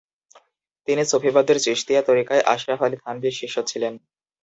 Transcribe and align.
তিনি 0.87 1.03
সুফিবাদের 1.05 1.57
চিশতিয়া 1.65 2.01
তরিকায় 2.09 2.45
আশরাফ 2.53 2.79
আলী 2.83 2.97
থানভীর 3.03 3.35
শিষ্য 3.39 3.57
ছিলেন। 3.67 3.93